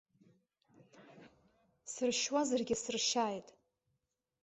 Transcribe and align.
Сыршьуазаргьы 1.91 2.75
сыршьааит. 2.83 3.47